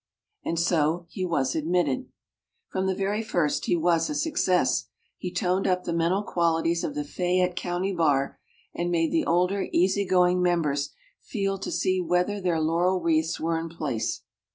[0.43, 2.07] And so he was admitted.
[2.69, 4.87] From the very first he was a success;
[5.19, 8.39] he toned up the mental qualities of the Fayette County Bar,
[8.73, 10.89] and made the older, easy going members
[11.21, 14.23] feel to see whether their laurel wreaths were in place.